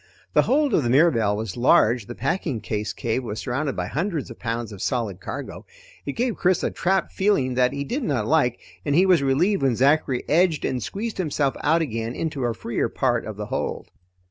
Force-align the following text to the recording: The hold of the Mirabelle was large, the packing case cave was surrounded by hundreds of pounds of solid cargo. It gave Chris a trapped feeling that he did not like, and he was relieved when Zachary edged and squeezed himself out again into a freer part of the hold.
The 0.33 0.41
hold 0.41 0.73
of 0.73 0.81
the 0.81 0.89
Mirabelle 0.89 1.37
was 1.37 1.55
large, 1.55 2.07
the 2.07 2.15
packing 2.15 2.59
case 2.59 2.91
cave 2.91 3.23
was 3.23 3.37
surrounded 3.39 3.75
by 3.75 3.85
hundreds 3.85 4.31
of 4.31 4.39
pounds 4.39 4.71
of 4.71 4.81
solid 4.81 5.19
cargo. 5.19 5.63
It 6.07 6.13
gave 6.13 6.37
Chris 6.37 6.63
a 6.63 6.71
trapped 6.71 7.11
feeling 7.11 7.53
that 7.53 7.71
he 7.71 7.83
did 7.83 8.01
not 8.01 8.25
like, 8.25 8.59
and 8.83 8.95
he 8.95 9.05
was 9.05 9.21
relieved 9.21 9.61
when 9.61 9.75
Zachary 9.75 10.23
edged 10.27 10.65
and 10.65 10.81
squeezed 10.81 11.19
himself 11.19 11.55
out 11.61 11.83
again 11.83 12.15
into 12.15 12.45
a 12.45 12.55
freer 12.55 12.89
part 12.89 13.25
of 13.25 13.37
the 13.37 13.45
hold. 13.45 13.91